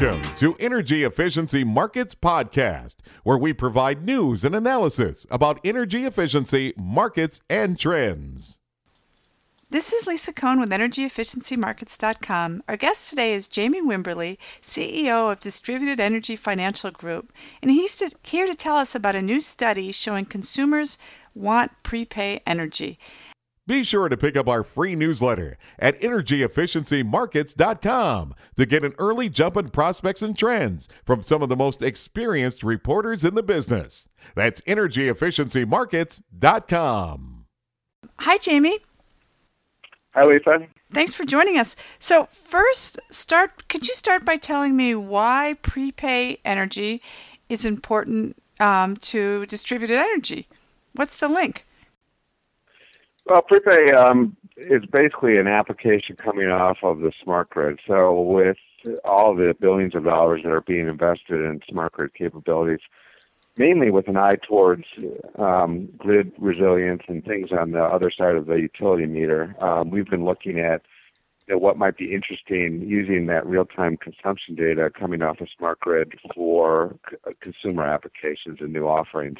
Welcome 0.00 0.34
to 0.36 0.56
Energy 0.58 1.04
Efficiency 1.04 1.62
Markets 1.62 2.14
Podcast, 2.14 2.96
where 3.22 3.36
we 3.36 3.52
provide 3.52 4.02
news 4.02 4.44
and 4.44 4.54
analysis 4.54 5.26
about 5.30 5.60
energy 5.62 6.06
efficiency, 6.06 6.72
markets, 6.78 7.42
and 7.50 7.78
trends. 7.78 8.56
This 9.68 9.92
is 9.92 10.06
Lisa 10.06 10.32
Cohn 10.32 10.58
with 10.58 10.70
EnergyEfficiencyMarkets.com. 10.70 12.62
Our 12.66 12.78
guest 12.78 13.10
today 13.10 13.34
is 13.34 13.46
Jamie 13.46 13.82
Wimberly, 13.82 14.38
CEO 14.62 15.30
of 15.30 15.40
Distributed 15.40 16.00
Energy 16.00 16.34
Financial 16.34 16.90
Group, 16.90 17.30
and 17.60 17.70
he's 17.70 18.02
here 18.22 18.46
to 18.46 18.54
tell 18.54 18.78
us 18.78 18.94
about 18.94 19.16
a 19.16 19.20
new 19.20 19.38
study 19.38 19.92
showing 19.92 20.24
consumers 20.24 20.96
want 21.34 21.72
prepay 21.82 22.40
energy. 22.46 22.98
Be 23.70 23.84
sure 23.84 24.08
to 24.08 24.16
pick 24.16 24.36
up 24.36 24.48
our 24.48 24.64
free 24.64 24.96
newsletter 24.96 25.56
at 25.78 26.00
EnergyEfficiencyMarkets.com 26.00 28.34
to 28.56 28.66
get 28.66 28.84
an 28.84 28.94
early 28.98 29.28
jump 29.28 29.56
in 29.56 29.68
prospects 29.68 30.22
and 30.22 30.36
trends 30.36 30.88
from 31.06 31.22
some 31.22 31.40
of 31.40 31.48
the 31.48 31.54
most 31.54 31.80
experienced 31.80 32.64
reporters 32.64 33.24
in 33.24 33.36
the 33.36 33.44
business. 33.44 34.08
That's 34.34 34.60
EnergyEfficiencyMarkets.com. 34.62 37.44
Hi, 38.16 38.38
Jamie. 38.38 38.80
Hi, 40.14 40.24
Lisa. 40.24 40.66
Thanks 40.92 41.14
for 41.14 41.22
joining 41.22 41.56
us. 41.56 41.76
So, 42.00 42.26
first, 42.32 42.98
start. 43.12 43.68
Could 43.68 43.86
you 43.86 43.94
start 43.94 44.24
by 44.24 44.36
telling 44.36 44.76
me 44.76 44.96
why 44.96 45.56
prepay 45.62 46.38
energy 46.44 47.02
is 47.48 47.64
important 47.64 48.36
um, 48.58 48.96
to 48.96 49.46
distributed 49.46 49.96
energy? 49.96 50.48
What's 50.94 51.18
the 51.18 51.28
link? 51.28 51.64
Well, 53.30 53.42
prepay 53.42 53.92
um, 53.92 54.36
is 54.56 54.84
basically 54.86 55.38
an 55.38 55.46
application 55.46 56.16
coming 56.16 56.48
off 56.48 56.78
of 56.82 56.98
the 56.98 57.12
smart 57.22 57.50
grid. 57.50 57.78
So, 57.86 58.20
with 58.20 58.56
all 59.04 59.36
the 59.36 59.54
billions 59.60 59.94
of 59.94 60.02
dollars 60.02 60.40
that 60.42 60.50
are 60.50 60.62
being 60.62 60.88
invested 60.88 61.40
in 61.40 61.60
smart 61.70 61.92
grid 61.92 62.12
capabilities, 62.12 62.80
mainly 63.56 63.92
with 63.92 64.08
an 64.08 64.16
eye 64.16 64.38
towards 64.48 64.82
um, 65.38 65.88
grid 65.96 66.32
resilience 66.38 67.02
and 67.06 67.24
things 67.24 67.50
on 67.52 67.70
the 67.70 67.84
other 67.84 68.10
side 68.10 68.34
of 68.34 68.46
the 68.46 68.56
utility 68.56 69.06
meter. 69.06 69.54
Um, 69.62 69.90
we've 69.90 70.10
been 70.10 70.24
looking 70.24 70.58
at 70.58 70.82
you 71.46 71.54
know, 71.54 71.58
what 71.58 71.78
might 71.78 71.96
be 71.96 72.12
interesting 72.12 72.84
using 72.84 73.26
that 73.26 73.46
real-time 73.46 73.96
consumption 73.96 74.56
data 74.56 74.90
coming 74.90 75.22
off 75.22 75.40
a 75.40 75.46
smart 75.56 75.78
grid 75.78 76.14
for 76.34 76.96
c- 77.08 77.32
consumer 77.40 77.84
applications 77.84 78.58
and 78.58 78.72
new 78.72 78.88
offerings. 78.88 79.38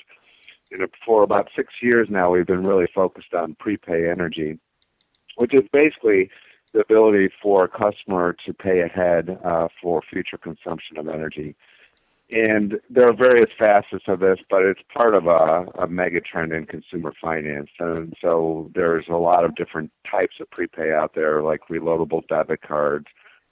You 0.71 0.79
know, 0.79 0.87
for 1.05 1.23
about 1.23 1.49
six 1.57 1.75
years 1.83 2.09
now, 2.11 2.31
we've 2.31 2.47
been 2.47 2.67
really 2.67 2.87
focused 2.95 3.35
on 3.35 3.57
prepay 3.59 4.09
energy, 4.09 4.59
which 5.37 5.53
is 5.53 5.65
basically 5.73 6.31
the 6.73 6.81
ability 6.81 7.31
for 7.43 7.65
a 7.65 7.69
customer 7.69 8.37
to 8.47 8.55
pay 8.55 8.81
ahead 8.81 9.39
uh, 9.45 9.69
for 9.83 10.01
future 10.09 10.39
consumption 10.39 10.97
of 10.97 11.09
energy. 11.09 11.57
And 12.31 12.75
there 12.89 13.09
are 13.09 13.13
various 13.13 13.51
facets 13.59 14.05
of 14.07 14.21
this, 14.21 14.39
but 14.49 14.63
it's 14.63 14.81
part 14.95 15.17
of 15.17 15.27
a, 15.27 15.67
a 15.83 15.89
mega 15.89 16.21
trend 16.21 16.53
in 16.53 16.65
consumer 16.65 17.13
finance. 17.21 17.71
And 17.81 18.15
so 18.21 18.71
there's 18.73 19.07
a 19.11 19.17
lot 19.17 19.45
of 19.45 19.57
different 19.57 19.91
types 20.09 20.37
of 20.41 20.49
prepay 20.51 20.93
out 20.93 21.17
there, 21.17 21.43
like 21.43 21.63
reloadable 21.69 22.27
debit 22.29 22.63
cards 22.63 23.07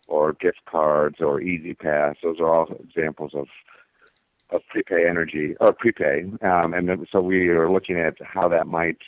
or 0.06 0.33
gift 0.34 0.61
cards 0.70 1.16
or 1.20 1.41
E-ZPass. 1.41 2.14
Those 2.22 2.39
are 2.39 2.55
all 2.55 2.69
examples 2.80 3.33
of 3.34 3.48
of 4.51 4.63
prepay 4.69 5.07
energy 5.09 5.55
or 5.61 5.73
prepay. 5.73 6.25
Um, 6.43 6.75
and 6.75 7.07
so 7.13 7.21
we 7.21 7.49
are 7.49 7.71
looking 7.71 7.99
at 7.99 8.15
how 8.23 8.49
that 8.49 8.67
might 8.67 8.99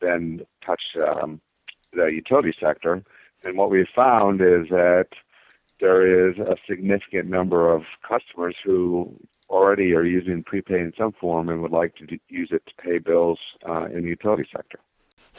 then 0.00 0.40
touch 0.64 0.82
um, 0.96 1.40
the 1.92 2.06
utility 2.06 2.54
sector. 2.60 3.02
And 3.44 3.56
what 3.56 3.70
we've 3.70 3.86
found 3.94 4.40
is 4.40 4.68
that 4.70 5.06
there 5.80 6.28
is 6.28 6.38
a 6.38 6.56
significant 6.68 7.28
number 7.28 7.72
of 7.72 7.82
customers 8.06 8.56
who 8.64 9.14
already 9.48 9.94
are 9.94 10.04
using 10.04 10.42
prepay 10.42 10.80
in 10.80 10.92
some 10.98 11.12
form 11.20 11.48
and 11.48 11.62
would 11.62 11.70
like 11.70 11.94
to 11.96 12.06
d- 12.06 12.20
use 12.28 12.50
it 12.52 12.62
to 12.66 12.82
pay 12.82 12.98
bills 12.98 13.38
uh, 13.68 13.86
in 13.86 14.02
the 14.02 14.08
utility 14.08 14.46
sector. 14.54 14.78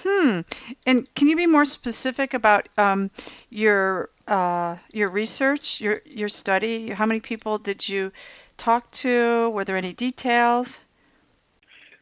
Hmm. 0.04 0.42
And 0.86 1.14
can 1.16 1.28
you 1.28 1.36
be 1.36 1.46
more 1.46 1.66
specific 1.66 2.34
about 2.34 2.70
um, 2.78 3.12
your 3.50 4.10
uh, 4.28 4.78
your 4.92 5.10
research, 5.10 5.82
your 5.82 6.02
your 6.06 6.30
study? 6.30 6.90
How 6.90 7.06
many 7.06 7.20
people 7.20 7.58
did 7.58 7.88
you 7.88 8.12
talk 8.60 8.92
to? 8.92 9.50
Were 9.52 9.66
there 9.66 9.78
any 9.78 9.94
details? 9.94 10.82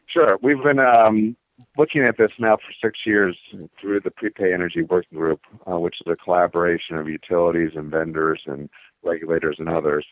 Sure. 0.06 0.38
We've 0.42 0.62
been 0.62 0.78
um, 0.78 1.36
looking 1.76 2.02
at 2.02 2.16
this 2.18 2.30
now 2.38 2.56
for 2.56 2.72
six 2.82 3.00
years 3.06 3.36
through 3.80 4.00
the 4.00 4.10
Prepay 4.10 4.52
Energy 4.52 4.82
Working 4.82 5.18
Group, 5.18 5.40
uh, 5.70 5.78
which 5.78 5.96
is 6.00 6.10
a 6.10 6.16
collaboration 6.16 6.96
of 6.96 7.08
utilities 7.08 7.72
and 7.74 7.90
vendors 7.90 8.40
and 8.46 8.68
regulators 9.02 9.56
and 9.58 9.68
others. 9.68 10.06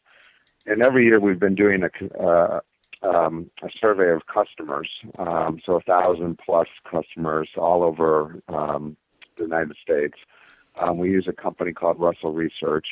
And 0.66 0.82
every 0.82 1.04
year 1.04 1.20
we've 1.20 1.40
been 1.40 1.54
doing 1.54 1.82
a, 1.82 2.22
uh, 2.22 2.60
um, 3.02 3.50
a 3.62 3.68
survey 3.80 4.10
of 4.10 4.22
customers, 4.26 4.88
um, 5.18 5.60
so 5.64 5.74
a 5.74 5.80
thousand 5.80 6.38
plus 6.44 6.68
customers 6.90 7.48
all 7.56 7.82
over 7.82 8.42
um, 8.48 8.96
the 9.36 9.44
United 9.44 9.76
States. 9.82 10.14
Um, 10.80 10.98
we 10.98 11.10
use 11.10 11.26
a 11.28 11.32
company 11.32 11.72
called 11.72 11.98
Russell 11.98 12.32
Research. 12.32 12.86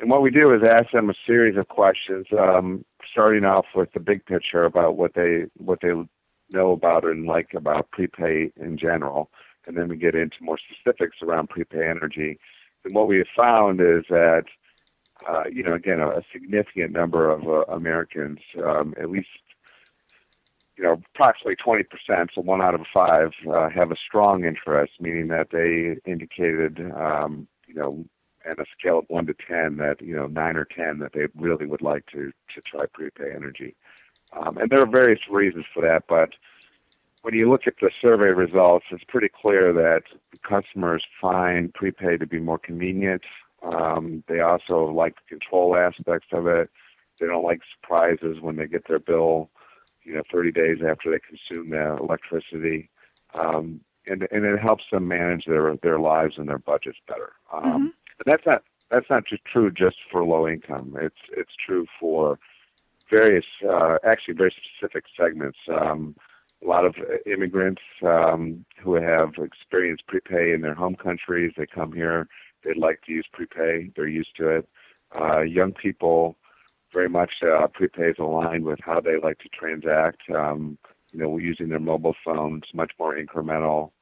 And 0.00 0.08
what 0.08 0.22
we 0.22 0.30
do 0.30 0.54
is 0.54 0.62
ask 0.62 0.92
them 0.92 1.10
a 1.10 1.14
series 1.26 1.58
of 1.58 1.68
questions, 1.68 2.26
um, 2.38 2.84
starting 3.12 3.44
off 3.44 3.66
with 3.74 3.92
the 3.92 4.00
big 4.00 4.24
picture 4.24 4.64
about 4.64 4.96
what 4.96 5.12
they 5.14 5.44
what 5.58 5.80
they 5.82 5.92
know 6.50 6.72
about 6.72 7.04
and 7.04 7.26
like 7.26 7.52
about 7.54 7.90
prepay 7.90 8.50
in 8.56 8.78
general, 8.78 9.30
and 9.66 9.76
then 9.76 9.88
we 9.88 9.96
get 9.96 10.14
into 10.14 10.36
more 10.40 10.58
specifics 10.58 11.18
around 11.22 11.50
prepay 11.50 11.86
energy. 11.86 12.38
And 12.84 12.94
what 12.94 13.08
we 13.08 13.18
have 13.18 13.26
found 13.36 13.80
is 13.82 14.04
that, 14.08 14.44
uh, 15.28 15.44
you 15.52 15.62
know, 15.62 15.74
again, 15.74 16.00
a, 16.00 16.08
a 16.08 16.22
significant 16.32 16.92
number 16.92 17.30
of 17.30 17.46
uh, 17.46 17.70
Americans, 17.70 18.38
um, 18.64 18.94
at 18.98 19.10
least, 19.10 19.28
you 20.78 20.84
know, 20.84 21.02
approximately 21.14 21.56
20%, 21.56 22.28
so 22.34 22.40
one 22.40 22.62
out 22.62 22.74
of 22.74 22.80
five, 22.92 23.32
uh, 23.52 23.68
have 23.68 23.90
a 23.90 23.96
strong 23.96 24.44
interest, 24.44 24.92
meaning 24.98 25.28
that 25.28 25.48
they 25.52 26.00
indicated, 26.10 26.80
um, 26.96 27.46
you 27.66 27.74
know, 27.74 28.02
at 28.48 28.58
a 28.58 28.64
scale 28.78 28.98
of 29.00 29.04
one 29.08 29.26
to 29.26 29.34
ten, 29.34 29.76
that 29.76 30.00
you 30.00 30.14
know, 30.14 30.26
nine 30.26 30.56
or 30.56 30.64
ten, 30.64 30.98
that 30.98 31.12
they 31.12 31.26
really 31.36 31.66
would 31.66 31.82
like 31.82 32.06
to 32.06 32.32
to 32.54 32.60
try 32.62 32.86
prepay 32.92 33.32
energy. 33.34 33.74
Um, 34.32 34.58
and 34.58 34.70
there 34.70 34.80
are 34.80 34.86
various 34.86 35.20
reasons 35.30 35.64
for 35.74 35.82
that, 35.82 36.04
but 36.08 36.30
when 37.22 37.34
you 37.34 37.50
look 37.50 37.66
at 37.66 37.74
the 37.80 37.90
survey 38.00 38.28
results, 38.28 38.86
it's 38.90 39.04
pretty 39.04 39.28
clear 39.28 39.72
that 39.72 40.02
customers 40.48 41.04
find 41.20 41.72
prepay 41.74 42.16
to 42.16 42.26
be 42.26 42.40
more 42.40 42.58
convenient. 42.58 43.22
Um, 43.62 44.24
they 44.26 44.40
also 44.40 44.84
like 44.84 45.16
the 45.16 45.36
control 45.36 45.76
aspects 45.76 46.28
of 46.32 46.46
it. 46.46 46.70
They 47.20 47.26
don't 47.26 47.44
like 47.44 47.60
surprises 47.76 48.38
when 48.40 48.56
they 48.56 48.66
get 48.66 48.88
their 48.88 48.98
bill, 48.98 49.50
you 50.02 50.14
know, 50.14 50.22
30 50.32 50.52
days 50.52 50.78
after 50.86 51.10
they 51.10 51.18
consume 51.18 51.70
their 51.70 51.98
electricity. 51.98 52.88
Um, 53.34 53.80
and, 54.06 54.26
and 54.32 54.44
it 54.46 54.58
helps 54.58 54.84
them 54.90 55.06
manage 55.06 55.44
their, 55.44 55.76
their 55.82 55.98
lives 56.00 56.34
and 56.38 56.48
their 56.48 56.58
budgets 56.58 56.98
better. 57.06 57.32
Um, 57.52 57.62
Mm-hmm. 57.62 57.86
But 58.20 58.26
that's 58.26 58.46
not 58.46 58.62
that's 58.90 59.08
not 59.08 59.24
just 59.26 59.42
true 59.50 59.70
just 59.70 59.96
for 60.12 60.22
low 60.24 60.46
income. 60.46 60.94
It's 61.00 61.16
it's 61.34 61.52
true 61.66 61.86
for 61.98 62.38
various, 63.10 63.46
uh, 63.66 63.96
actually 64.04 64.34
very 64.34 64.52
specific 64.52 65.04
segments. 65.18 65.58
Um, 65.68 66.14
a 66.62 66.68
lot 66.68 66.84
of 66.84 66.94
immigrants 67.24 67.80
um, 68.04 68.66
who 68.82 68.94
have 68.94 69.30
experienced 69.38 70.06
prepay 70.06 70.52
in 70.52 70.60
their 70.60 70.74
home 70.74 70.94
countries, 70.94 71.52
they 71.56 71.64
come 71.66 71.92
here, 71.92 72.28
they'd 72.62 72.76
like 72.76 73.00
to 73.06 73.12
use 73.12 73.26
prepay, 73.32 73.90
they're 73.96 74.06
used 74.06 74.36
to 74.36 74.48
it. 74.58 74.68
Uh, 75.18 75.40
young 75.40 75.72
people, 75.72 76.36
very 76.92 77.08
much 77.08 77.30
uh, 77.42 77.66
prepay 77.72 78.10
is 78.10 78.16
aligned 78.18 78.64
with 78.64 78.78
how 78.82 79.00
they 79.00 79.16
like 79.20 79.38
to 79.38 79.48
transact. 79.48 80.20
Um, 80.34 80.76
you 81.12 81.18
know, 81.18 81.38
using 81.38 81.70
their 81.70 81.80
mobile 81.80 82.14
phones, 82.24 82.64
much 82.74 82.92
more 82.98 83.16
incremental. 83.16 83.92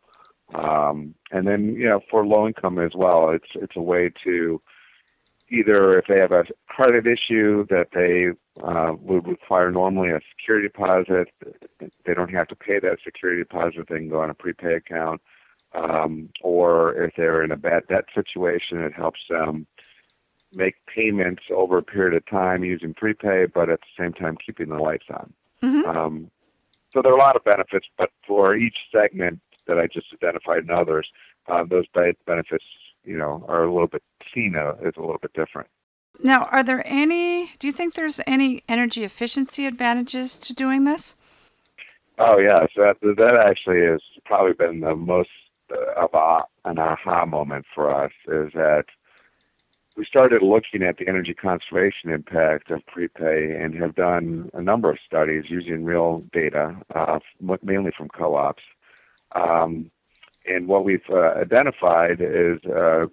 Um, 0.54 1.14
and 1.31 1.46
then, 1.46 1.75
you 1.75 1.88
know, 1.88 2.00
for 2.11 2.26
low 2.26 2.46
income 2.46 2.78
as 2.78 2.93
well, 2.94 3.31
it's 3.31 3.50
it's 3.55 3.76
a 3.76 3.82
way 3.82 4.11
to 4.25 4.61
either 5.50 5.99
if 5.99 6.06
they 6.08 6.19
have 6.19 6.32
a 6.32 6.44
credit 6.67 7.06
issue 7.06 7.67
that 7.69 7.88
they 7.94 8.31
uh, 8.62 8.94
would 9.00 9.26
require 9.26 9.70
normally 9.70 10.11
a 10.11 10.20
security 10.37 10.69
deposit, 10.69 11.28
they 11.81 12.14
don't 12.14 12.32
have 12.32 12.49
to 12.49 12.56
pay 12.56 12.78
that 12.78 12.99
security 13.05 13.43
deposit. 13.43 13.87
They 13.88 13.96
can 13.99 14.08
go 14.08 14.20
on 14.20 14.31
a 14.31 14.34
prepay 14.34 14.75
account, 14.75 15.20
um, 15.75 16.31
or 16.43 17.02
if 17.02 17.12
they're 17.17 17.43
in 17.43 17.52
a 17.52 17.56
bad 17.56 17.87
debt 17.88 18.05
situation, 18.14 18.78
it 18.78 18.93
helps 18.93 19.20
them 19.28 19.67
make 20.52 20.75
payments 20.94 21.43
over 21.55 21.78
a 21.78 21.82
period 21.82 22.14
of 22.14 22.26
time 22.26 22.64
using 22.64 22.94
prepay, 22.94 23.46
but 23.46 23.69
at 23.69 23.81
the 23.81 24.02
same 24.02 24.12
time 24.12 24.37
keeping 24.44 24.70
the 24.70 24.76
lights 24.76 25.06
on. 25.11 25.32
Mm-hmm. 25.62 25.88
Um, 25.88 26.31
so 26.93 27.02
there 27.02 27.12
are 27.12 27.17
a 27.17 27.20
lot 27.20 27.37
of 27.37 27.44
benefits, 27.44 27.87
but 27.99 28.11
for 28.26 28.56
each 28.56 28.76
segment 28.90 29.40
that 29.69 29.79
I 29.79 29.87
just 29.87 30.06
identified 30.12 30.59
and 30.59 30.70
others, 30.70 31.06
uh, 31.47 31.65
those 31.65 31.87
be- 31.94 32.17
benefits, 32.26 32.65
you 33.05 33.17
know, 33.17 33.44
are 33.49 33.65
a 33.65 33.73
little 33.73 33.87
bit 33.87 34.03
seen 34.35 34.56
uh, 34.56 34.73
is 34.82 34.94
a 34.97 35.00
little 35.00 35.19
bit 35.20 35.32
different. 35.35 35.69
Now, 36.20 36.44
are 36.50 36.65
there 36.65 36.82
any? 36.85 37.50
Do 37.61 37.69
you 37.69 37.73
think 37.73 37.94
there's 37.94 38.20
any 38.26 38.65
energy 38.69 39.05
efficiency 39.05 39.67
advantages 39.67 40.37
to 40.38 40.55
doing 40.55 40.85
this? 40.85 41.15
Oh 42.19 42.38
yes, 42.38 42.70
that 42.75 42.97
that 43.00 43.37
actually 43.49 43.87
has 43.87 44.00
probably 44.25 44.55
been 44.55 44.81
the 44.81 44.97
most 44.97 45.31
uh, 45.71 46.05
of 46.05 46.11
a, 46.14 46.69
an 46.69 46.79
aha 46.79 47.25
moment 47.25 47.64
for 47.73 47.94
us. 47.94 48.11
Is 48.26 48.53
that 48.55 48.87
we 49.97 50.05
started 50.05 50.43
looking 50.43 50.82
at 50.82 50.97
the 50.97 51.09
energy 51.09 51.35
conservation 51.35 52.11
impact 52.11 52.71
of 52.71 52.85
prepay 52.87 53.56
and 53.61 53.75
have 53.75 53.94
done 53.94 54.50
a 54.55 54.62
number 54.62 54.91
of 54.91 54.99
studies 55.06 55.44
using 55.49 55.85
real 55.85 56.25
data, 56.32 56.76
uh, 56.94 57.19
mainly 57.62 57.93
from 57.97 58.09
co-ops. 58.09 58.62
Um, 59.34 59.90
and 60.46 60.66
what 60.66 60.84
we've 60.84 61.00
uh, 61.10 61.34
identified 61.40 62.20
is 62.20 62.58
uh, 62.64 63.06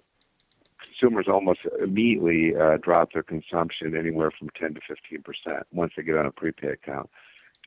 consumers 0.82 1.26
almost 1.28 1.60
immediately 1.82 2.54
uh, 2.56 2.78
drop 2.82 3.12
their 3.12 3.22
consumption 3.22 3.96
anywhere 3.96 4.30
from 4.38 4.48
10 4.58 4.74
to 4.74 4.80
15 4.88 5.22
percent 5.22 5.66
once 5.72 5.92
they 5.96 6.02
get 6.02 6.16
on 6.16 6.26
a 6.26 6.30
prepaid 6.32 6.70
account. 6.70 7.10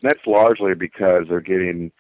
And 0.01 0.09
that's 0.09 0.25
largely 0.25 0.73
because 0.73 1.25
they're 1.29 1.41
getting 1.41 1.91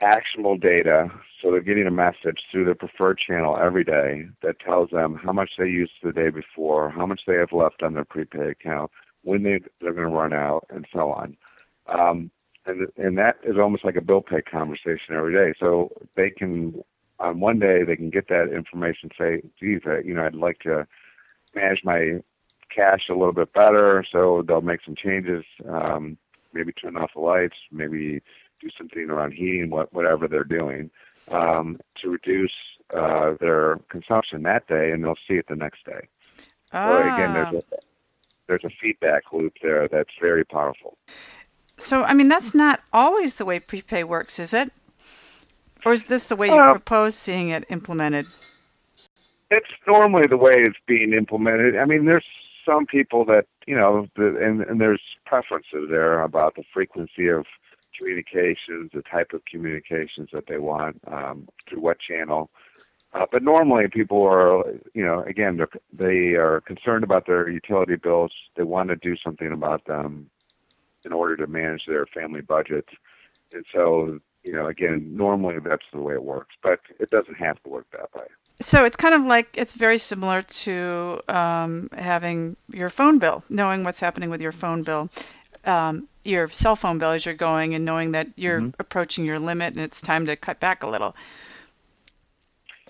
actionable 0.00 0.56
data. 0.56 1.08
So 1.40 1.50
they're 1.50 1.60
getting 1.60 1.86
a 1.86 1.90
message 1.90 2.40
through 2.50 2.64
their 2.64 2.74
preferred 2.74 3.18
channel 3.18 3.58
every 3.62 3.84
day 3.84 4.26
that 4.42 4.60
tells 4.60 4.90
them 4.90 5.18
how 5.22 5.32
much 5.32 5.50
they 5.58 5.66
used 5.66 5.92
the 6.02 6.12
day 6.12 6.30
before, 6.30 6.90
how 6.90 7.06
much 7.06 7.22
they 7.26 7.34
have 7.34 7.52
left 7.52 7.82
on 7.82 7.94
their 7.94 8.04
prepaid 8.04 8.48
account, 8.48 8.90
when 9.22 9.42
they, 9.42 9.60
they're 9.80 9.92
going 9.92 10.08
to 10.08 10.14
run 10.14 10.32
out, 10.32 10.66
and 10.70 10.86
so 10.92 11.10
on. 11.10 11.36
Um, 11.86 12.30
and 12.70 12.88
and 12.96 13.18
that 13.18 13.36
is 13.44 13.56
almost 13.58 13.84
like 13.84 13.96
a 13.96 14.00
bill 14.00 14.22
pay 14.22 14.42
conversation 14.42 15.14
every 15.14 15.34
day. 15.34 15.56
So 15.58 15.90
they 16.16 16.30
can 16.30 16.82
on 17.20 17.40
one 17.40 17.58
day 17.58 17.84
they 17.84 17.96
can 17.96 18.10
get 18.10 18.28
that 18.28 18.52
information, 18.54 19.10
say, 19.16 19.42
geez, 19.58 19.82
I, 19.86 19.98
you 20.04 20.14
know, 20.14 20.24
I'd 20.24 20.34
like 20.34 20.60
to 20.60 20.86
manage 21.54 21.80
my 21.84 22.20
cash 22.74 23.02
a 23.10 23.14
little 23.14 23.32
bit 23.32 23.52
better, 23.52 24.04
so 24.10 24.42
they'll 24.46 24.60
make 24.60 24.80
some 24.84 24.94
changes, 24.96 25.44
um, 25.68 26.16
maybe 26.52 26.72
turn 26.72 26.96
off 26.96 27.10
the 27.14 27.20
lights, 27.20 27.56
maybe 27.70 28.22
do 28.60 28.68
something 28.78 29.10
around 29.10 29.32
heating, 29.32 29.70
what, 29.70 29.92
whatever 29.92 30.28
they're 30.28 30.44
doing, 30.44 30.90
um, 31.28 31.78
to 32.00 32.10
reduce 32.10 32.52
uh, 32.96 33.34
their 33.40 33.78
consumption 33.90 34.42
that 34.42 34.66
day, 34.66 34.90
and 34.92 35.04
they'll 35.04 35.14
see 35.28 35.34
it 35.34 35.46
the 35.48 35.56
next 35.56 35.84
day. 35.84 36.08
Ah. 36.72 36.88
So 36.88 37.14
again, 37.14 37.34
there's 37.34 37.54
a, 37.54 37.62
there's 38.46 38.64
a 38.64 38.76
feedback 38.80 39.24
loop 39.32 39.54
there 39.62 39.88
that's 39.88 40.10
very 40.20 40.44
powerful. 40.44 40.96
So, 41.80 42.02
I 42.02 42.14
mean, 42.14 42.28
that's 42.28 42.54
not 42.54 42.80
always 42.92 43.34
the 43.34 43.44
way 43.44 43.60
prepay 43.60 44.04
works, 44.04 44.38
is 44.38 44.54
it? 44.54 44.72
Or 45.84 45.92
is 45.92 46.04
this 46.04 46.26
the 46.26 46.36
way 46.36 46.48
you 46.48 46.54
Uh, 46.60 46.72
propose 46.72 47.14
seeing 47.16 47.50
it 47.50 47.64
implemented? 47.70 48.26
it's 49.50 49.70
normally 49.86 50.26
the 50.28 50.36
way 50.36 50.62
it's 50.62 50.78
being 50.86 51.12
implemented. 51.12 51.76
I 51.76 51.84
mean, 51.84 52.04
there's 52.04 52.24
some 52.64 52.86
people 52.86 53.24
that 53.24 53.46
you 53.66 53.74
know, 53.76 54.06
the, 54.16 54.36
and 54.40 54.62
and 54.62 54.80
there's 54.80 55.02
preferences 55.26 55.88
there 55.90 56.22
about 56.22 56.54
the 56.54 56.64
frequency 56.72 57.28
of 57.28 57.46
communications, 57.96 58.90
the 58.94 59.02
type 59.02 59.32
of 59.32 59.44
communications 59.44 60.28
that 60.32 60.44
they 60.48 60.58
want, 60.58 61.00
um, 61.06 61.48
through 61.68 61.80
what 61.80 61.98
channel. 62.00 62.50
Uh, 63.12 63.26
but 63.30 63.42
normally, 63.42 63.86
people 63.88 64.22
are, 64.22 64.62
you 64.94 65.04
know, 65.04 65.22
again, 65.24 65.56
they're, 65.56 65.68
they 65.92 66.36
are 66.36 66.60
concerned 66.60 67.02
about 67.02 67.26
their 67.26 67.48
utility 67.48 67.96
bills. 67.96 68.32
They 68.56 68.62
want 68.62 68.88
to 68.90 68.96
do 68.96 69.16
something 69.16 69.50
about 69.52 69.84
them 69.86 70.30
in 71.04 71.12
order 71.12 71.36
to 71.36 71.46
manage 71.46 71.82
their 71.86 72.06
family 72.06 72.40
budgets. 72.40 72.88
And 73.52 73.64
so, 73.72 74.20
you 74.42 74.52
know, 74.52 74.66
again, 74.66 75.16
normally 75.16 75.56
that's 75.64 75.84
the 75.92 76.00
way 76.00 76.14
it 76.14 76.24
works, 76.24 76.54
but 76.62 76.80
it 76.98 77.10
doesn't 77.10 77.34
have 77.34 77.62
to 77.62 77.68
work 77.68 77.86
that 77.92 78.14
way. 78.14 78.26
So 78.60 78.84
it's 78.84 78.96
kind 78.96 79.14
of 79.14 79.22
like 79.22 79.48
it's 79.54 79.72
very 79.72 79.96
similar 79.98 80.42
to 80.42 81.20
um, 81.28 81.88
having 81.96 82.56
your 82.68 82.90
phone 82.90 83.18
bill, 83.18 83.42
knowing 83.48 83.84
what's 83.84 84.00
happening 84.00 84.28
with 84.28 84.42
your 84.42 84.52
phone 84.52 84.82
bill, 84.82 85.08
um, 85.64 86.08
your 86.24 86.48
cell 86.48 86.76
phone 86.76 86.98
bill 86.98 87.12
as 87.12 87.24
you're 87.24 87.34
going, 87.34 87.74
and 87.74 87.84
knowing 87.84 88.12
that 88.12 88.28
you're 88.36 88.60
Mhm. 88.60 88.74
approaching 88.78 89.24
your 89.24 89.38
limit 89.38 89.74
and 89.74 89.82
it's 89.82 90.00
time 90.02 90.26
to 90.26 90.36
cut 90.36 90.60
back 90.60 90.82
a 90.82 90.86
little. 90.86 91.16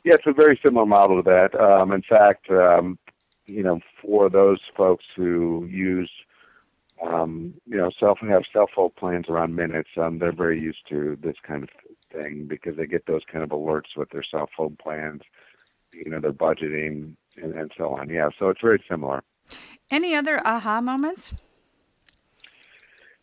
Yeah, 0.02 0.14
it's 0.14 0.26
a 0.26 0.32
very 0.32 0.58
similar 0.62 0.86
model 0.86 1.22
to 1.22 1.30
that. 1.30 1.54
Um, 1.60 1.92
in 1.92 2.02
fact, 2.02 2.50
um, 2.50 2.98
you 3.46 3.62
know, 3.62 3.80
for 4.00 4.28
those 4.30 4.60
folks 4.76 5.04
who 5.14 5.66
use, 5.70 6.10
um, 7.02 7.54
you 7.66 7.76
know, 7.76 7.90
cell 7.98 8.16
have 8.20 8.42
cell 8.52 8.68
phone 8.74 8.90
plans 8.98 9.26
around 9.28 9.56
minutes, 9.56 9.90
um, 9.96 10.18
they're 10.18 10.32
very 10.32 10.60
used 10.60 10.88
to 10.88 11.16
this 11.22 11.36
kind 11.46 11.62
of 11.62 11.70
thing 12.12 12.46
because 12.48 12.76
they 12.76 12.86
get 12.86 13.06
those 13.06 13.22
kind 13.30 13.42
of 13.42 13.50
alerts 13.50 13.96
with 13.96 14.10
their 14.10 14.24
cell 14.28 14.48
phone 14.56 14.76
plans, 14.82 15.22
you 15.92 16.10
know, 16.10 16.20
their 16.20 16.32
budgeting 16.32 17.14
and, 17.36 17.54
and 17.54 17.72
so 17.76 17.94
on. 17.94 18.10
Yeah, 18.10 18.28
so 18.38 18.48
it's 18.48 18.60
very 18.60 18.82
similar. 18.88 19.22
Any 19.90 20.14
other 20.14 20.40
aha 20.46 20.80
moments? 20.80 21.32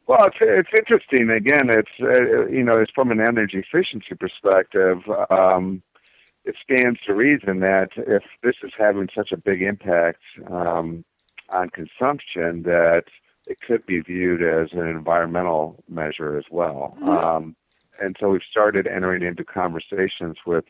Well, 0.07 0.25
it's 0.27 0.37
it's 0.39 0.69
interesting. 0.73 1.29
Again, 1.29 1.69
it's 1.69 1.89
uh, 2.01 2.47
you 2.47 2.63
know, 2.63 2.79
it's 2.79 2.91
from 2.95 3.11
an 3.11 3.19
energy 3.19 3.59
efficiency 3.59 4.15
perspective. 4.17 4.99
Um, 5.29 5.83
it 6.45 6.55
stands 6.63 6.99
to 7.05 7.13
reason 7.13 7.59
that 7.59 7.89
if 7.97 8.23
this 8.41 8.55
is 8.63 8.71
having 8.77 9.09
such 9.13 9.33
a 9.33 9.37
big 9.37 9.61
impact 9.61 10.21
um, 10.49 11.03
on 11.49 11.69
consumption, 11.69 12.63
that 12.63 13.03
it 13.47 13.59
could 13.65 13.85
be 13.85 14.01
viewed 14.01 14.43
as 14.43 14.73
an 14.73 14.87
environmental 14.87 15.83
measure 15.87 16.37
as 16.37 16.45
well. 16.51 16.97
Mhm. 17.01 17.07
Um, 17.07 17.55
and 17.99 18.15
so 18.19 18.29
we've 18.29 18.43
started 18.43 18.85
entering 18.87 19.23
into 19.23 19.43
conversations 19.43 20.37
with 20.45 20.65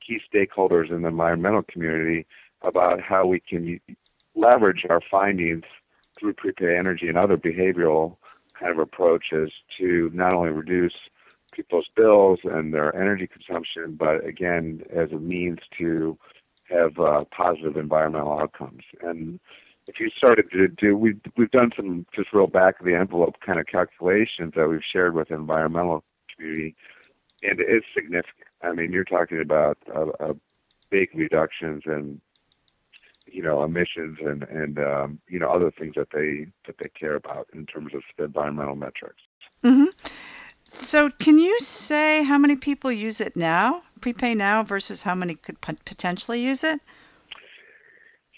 key 0.00 0.20
stakeholders 0.32 0.90
in 0.90 1.02
the 1.02 1.08
environmental 1.08 1.62
community 1.62 2.26
about 2.62 3.00
how 3.00 3.26
we 3.26 3.40
can 3.40 3.80
leverage 4.34 4.84
our 4.88 5.00
findings 5.00 5.64
through 6.18 6.32
prepay 6.34 6.76
energy 6.76 7.08
and 7.08 7.16
other 7.16 7.36
behavioral 7.36 8.16
kind 8.58 8.72
of 8.72 8.78
approaches 8.78 9.52
to 9.78 10.10
not 10.12 10.34
only 10.34 10.50
reduce 10.50 10.94
people's 11.52 11.88
bills 11.94 12.40
and 12.44 12.74
their 12.74 12.94
energy 12.94 13.26
consumption, 13.26 13.94
but 13.94 14.24
again, 14.24 14.82
as 14.94 15.12
a 15.12 15.18
means 15.18 15.58
to 15.76 16.18
have 16.68 16.98
uh, 16.98 17.24
positive 17.30 17.76
environmental 17.76 18.38
outcomes. 18.38 18.82
And 19.02 19.40
if 19.88 19.98
you 19.98 20.10
started 20.16 20.50
to 20.52 20.68
do, 20.68 20.96
we've, 20.96 21.18
we've 21.36 21.50
done 21.50 21.70
some 21.74 22.06
just 22.14 22.32
real 22.32 22.46
back 22.46 22.78
of 22.78 22.86
the 22.86 22.94
envelope 22.94 23.36
kind 23.44 23.58
of 23.58 23.66
calculations 23.66 24.52
that 24.54 24.68
we've 24.68 24.80
shared 24.92 25.14
with 25.14 25.28
the 25.28 25.34
environmental 25.34 26.04
community, 26.36 26.76
and 27.42 27.58
it's 27.58 27.86
significant. 27.94 28.46
I 28.62 28.72
mean, 28.72 28.92
you're 28.92 29.04
talking 29.04 29.40
about 29.40 29.78
a, 29.92 30.30
a 30.30 30.36
big 30.90 31.08
reductions 31.14 31.84
in 31.86 32.20
you 33.26 33.42
know 33.42 33.62
emissions 33.62 34.18
and 34.24 34.42
and 34.44 34.78
um, 34.78 35.18
you 35.28 35.38
know 35.38 35.48
other 35.50 35.70
things 35.70 35.94
that 35.96 36.08
they 36.12 36.46
that 36.66 36.76
they 36.78 36.88
care 36.88 37.14
about 37.14 37.48
in 37.54 37.66
terms 37.66 37.92
of 37.94 38.02
environmental 38.18 38.76
metrics. 38.76 39.22
hmm 39.62 39.86
So 40.64 41.10
can 41.18 41.38
you 41.38 41.58
say 41.60 42.24
how 42.24 42.36
many 42.36 42.56
people 42.56 42.92
use 42.92 43.20
it 43.20 43.36
now, 43.36 43.82
prepay 44.00 44.34
now, 44.34 44.64
versus 44.64 45.02
how 45.02 45.14
many 45.14 45.34
could 45.34 45.60
potentially 45.60 46.40
use 46.42 46.62
it? 46.62 46.80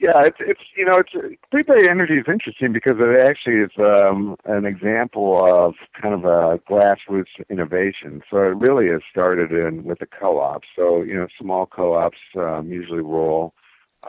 Yeah, 0.00 0.24
it's 0.24 0.38
it's 0.40 0.62
you 0.74 0.86
know 0.86 0.96
it's 0.98 1.10
prepay 1.50 1.86
energy 1.90 2.14
is 2.14 2.24
interesting 2.26 2.72
because 2.72 2.96
it 2.98 3.20
actually 3.20 3.56
is 3.56 3.70
um, 3.78 4.34
an 4.46 4.64
example 4.64 5.44
of 5.46 5.74
kind 6.00 6.14
of 6.14 6.24
a 6.24 6.58
grassroots 6.70 7.26
innovation. 7.50 8.22
So 8.30 8.38
it 8.38 8.56
really 8.56 8.88
has 8.88 9.02
started 9.10 9.52
in 9.52 9.84
with 9.84 9.98
the 9.98 10.06
co-ops. 10.06 10.68
So 10.74 11.02
you 11.02 11.14
know 11.14 11.26
small 11.38 11.66
co-ops, 11.66 12.16
um, 12.34 12.68
usually 12.70 13.02
rural, 13.02 13.52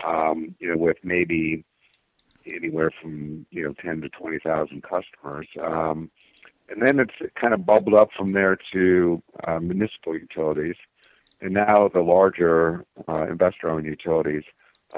um, 0.08 0.56
you 0.60 0.70
know 0.70 0.78
with 0.78 0.96
maybe 1.04 1.66
anywhere 2.46 2.92
from 3.02 3.46
you 3.52 3.64
know 3.66 3.74
ten 3.84 4.00
to 4.00 4.08
twenty 4.08 4.40
thousand 4.40 4.84
customers. 4.84 5.48
Um, 5.62 6.10
and 6.70 6.82
then 6.82 7.00
it's 7.02 7.34
kind 7.44 7.54
of 7.54 7.66
bubbled 7.66 7.96
up 7.96 8.12
from 8.18 8.32
there 8.32 8.58
to 8.72 9.22
uh, 9.46 9.60
municipal 9.60 10.14
utilities, 10.18 10.78
and 11.42 11.54
now 11.54 11.90
the 11.94 12.00
larger 12.00 12.86
uh, 13.10 13.28
investor-owned 13.28 13.86
utilities 13.86 14.44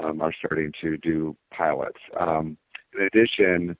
um, 0.02 0.20
are 0.20 0.32
starting 0.32 0.72
to 0.80 0.96
do 0.96 1.36
pilots. 1.50 1.98
Um, 2.18 2.56
in 2.96 3.04
addition, 3.06 3.76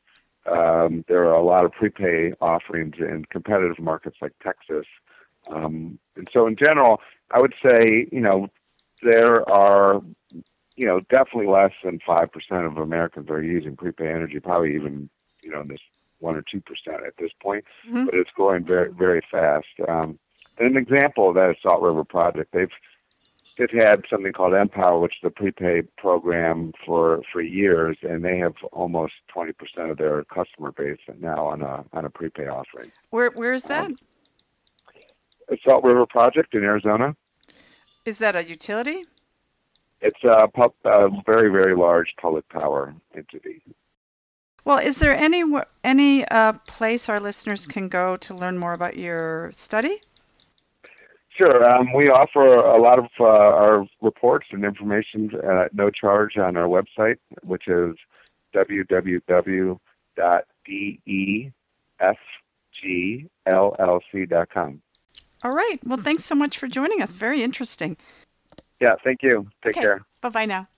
um, 0.50 1.04
there 1.08 1.24
are 1.24 1.34
a 1.34 1.42
lot 1.42 1.64
of 1.64 1.72
prepay 1.72 2.32
offerings 2.40 2.96
in 2.98 3.24
competitive 3.30 3.78
markets 3.78 4.16
like 4.20 4.32
Texas. 4.42 4.86
Um, 5.50 5.98
and 6.16 6.28
so, 6.32 6.46
in 6.46 6.56
general, 6.56 7.00
I 7.30 7.40
would 7.40 7.54
say, 7.62 8.06
you 8.10 8.20
know, 8.20 8.48
there 9.02 9.48
are, 9.50 10.00
you 10.76 10.86
know, 10.86 11.00
definitely 11.10 11.46
less 11.46 11.72
than 11.84 11.98
5% 12.06 12.66
of 12.66 12.78
Americans 12.78 13.30
are 13.30 13.42
using 13.42 13.76
prepay 13.76 14.08
energy, 14.08 14.40
probably 14.40 14.74
even, 14.74 15.08
you 15.42 15.50
know, 15.50 15.60
in 15.60 15.68
this 15.68 15.80
1 16.20 16.36
or 16.36 16.42
2% 16.42 16.62
at 17.06 17.16
this 17.18 17.30
point, 17.42 17.64
Mhm. 17.88 18.06
but 18.06 18.14
it's 18.14 18.30
growing 18.30 18.64
very, 18.64 18.90
very 18.92 19.20
fast. 19.30 19.66
Um, 19.86 20.18
an 20.58 20.76
example 20.76 21.28
of 21.28 21.34
that 21.34 21.50
is 21.50 21.56
Salt 21.62 21.82
River 21.82 22.04
Project. 22.04 22.52
They've 22.52 22.72
they've 23.58 23.70
had 23.70 24.04
something 24.10 24.32
called 24.32 24.54
M-Power, 24.54 25.00
which 25.00 25.14
is 25.22 25.26
a 25.26 25.30
prepaid 25.30 25.94
program 25.96 26.72
for 26.84 27.22
for 27.32 27.40
years, 27.40 27.96
and 28.02 28.24
they 28.24 28.38
have 28.38 28.54
almost 28.72 29.14
20% 29.34 29.52
of 29.90 29.98
their 29.98 30.24
customer 30.24 30.72
base 30.72 30.98
now 31.20 31.46
on 31.46 31.62
a 31.62 31.84
on 31.92 32.04
a 32.04 32.10
prepay 32.10 32.46
offering. 32.46 32.90
Where 33.10 33.30
where 33.30 33.52
is 33.52 33.64
that? 33.64 33.86
Um, 33.86 33.98
Salt 35.64 35.84
River 35.84 36.06
Project 36.06 36.54
in 36.54 36.64
Arizona. 36.64 37.14
Is 38.04 38.18
that 38.18 38.36
a 38.36 38.44
utility? 38.44 39.04
It's 40.00 40.22
a, 40.24 40.48
pub, 40.48 40.72
a 40.84 41.08
very 41.24 41.50
very 41.50 41.76
large 41.76 42.14
public 42.20 42.48
power 42.48 42.94
entity. 43.14 43.62
Well, 44.64 44.78
is 44.78 44.98
there 44.98 45.14
any 45.14 45.44
any 45.82 46.26
uh, 46.28 46.54
place 46.66 47.08
our 47.08 47.20
listeners 47.20 47.66
can 47.66 47.88
go 47.88 48.16
to 48.18 48.34
learn 48.34 48.58
more 48.58 48.72
about 48.72 48.96
your 48.96 49.50
study? 49.52 50.00
Sure. 51.36 51.64
Um, 51.68 51.92
we 51.92 52.08
offer 52.10 52.56
a 52.56 52.80
lot 52.80 52.98
of 53.00 53.06
uh, 53.18 53.24
our 53.24 53.84
reports 54.00 54.46
and 54.52 54.64
information 54.64 55.30
at 55.34 55.74
no 55.74 55.90
charge 55.90 56.36
on 56.36 56.56
our 56.56 56.68
website, 56.68 57.16
which 57.42 57.66
is 57.66 57.96
www.defgllc.com. 58.54 59.80
All 65.42 65.52
right. 65.52 65.78
Well, 65.84 66.00
thanks 66.02 66.24
so 66.24 66.34
much 66.34 66.56
for 66.58 66.68
joining 66.68 67.02
us. 67.02 67.12
Very 67.12 67.42
interesting. 67.42 67.96
Yeah, 68.80 68.94
thank 69.02 69.22
you. 69.22 69.48
Take 69.64 69.76
okay. 69.76 69.82
care. 69.82 70.00
Bye 70.22 70.28
bye 70.30 70.46
now. 70.46 70.68